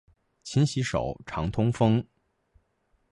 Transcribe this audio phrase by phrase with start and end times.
[0.41, 2.03] 勤洗手，常通风。